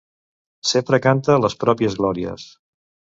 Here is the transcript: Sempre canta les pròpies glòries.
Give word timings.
Sempre 0.69 0.99
canta 1.05 1.35
les 1.43 1.57
pròpies 1.65 1.99
glòries. 1.99 2.47